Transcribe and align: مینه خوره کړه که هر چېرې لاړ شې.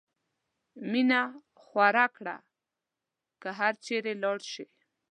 مینه 0.91 1.21
خوره 1.61 2.05
کړه 2.15 2.35
که 3.41 3.49
هر 3.59 3.73
چېرې 3.85 4.13
لاړ 4.23 4.39
شې. 4.51 4.65